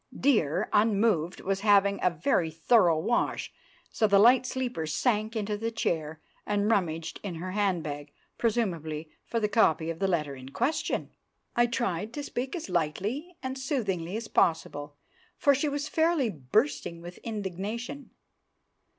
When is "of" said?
9.91-9.99